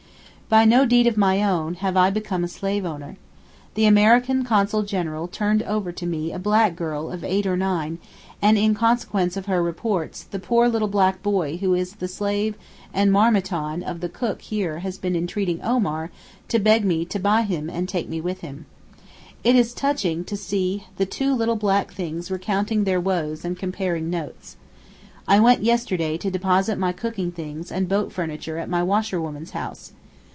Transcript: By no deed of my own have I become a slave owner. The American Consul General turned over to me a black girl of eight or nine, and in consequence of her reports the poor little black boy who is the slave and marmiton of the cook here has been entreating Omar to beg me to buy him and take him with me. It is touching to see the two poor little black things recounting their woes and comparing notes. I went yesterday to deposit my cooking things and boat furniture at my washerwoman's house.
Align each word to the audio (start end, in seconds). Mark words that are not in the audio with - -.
By 0.51 0.65
no 0.65 0.85
deed 0.85 1.07
of 1.07 1.15
my 1.15 1.41
own 1.41 1.75
have 1.75 1.95
I 1.95 2.09
become 2.09 2.43
a 2.43 2.47
slave 2.49 2.83
owner. 2.85 3.15
The 3.75 3.85
American 3.85 4.43
Consul 4.43 4.83
General 4.83 5.29
turned 5.29 5.63
over 5.63 5.93
to 5.93 6.05
me 6.05 6.33
a 6.33 6.39
black 6.39 6.75
girl 6.75 7.09
of 7.09 7.23
eight 7.23 7.47
or 7.47 7.55
nine, 7.55 7.99
and 8.41 8.57
in 8.57 8.75
consequence 8.75 9.37
of 9.37 9.45
her 9.45 9.63
reports 9.63 10.23
the 10.23 10.39
poor 10.39 10.67
little 10.67 10.89
black 10.89 11.23
boy 11.23 11.55
who 11.55 11.73
is 11.73 11.93
the 11.93 12.07
slave 12.09 12.55
and 12.93 13.13
marmiton 13.13 13.81
of 13.81 14.01
the 14.01 14.09
cook 14.09 14.41
here 14.41 14.79
has 14.79 14.97
been 14.97 15.15
entreating 15.15 15.61
Omar 15.63 16.11
to 16.49 16.59
beg 16.59 16.83
me 16.83 17.05
to 17.05 17.17
buy 17.17 17.43
him 17.43 17.69
and 17.69 17.87
take 17.87 18.09
him 18.11 18.21
with 18.21 18.43
me. 18.43 18.55
It 19.45 19.55
is 19.55 19.73
touching 19.73 20.25
to 20.25 20.35
see 20.35 20.83
the 20.97 21.05
two 21.05 21.29
poor 21.29 21.37
little 21.37 21.55
black 21.55 21.93
things 21.93 22.29
recounting 22.29 22.83
their 22.83 22.99
woes 22.99 23.45
and 23.45 23.57
comparing 23.57 24.09
notes. 24.09 24.57
I 25.29 25.39
went 25.39 25.63
yesterday 25.63 26.17
to 26.17 26.29
deposit 26.29 26.77
my 26.77 26.91
cooking 26.91 27.31
things 27.31 27.71
and 27.71 27.87
boat 27.87 28.11
furniture 28.11 28.57
at 28.57 28.67
my 28.67 28.83
washerwoman's 28.83 29.51
house. 29.51 29.93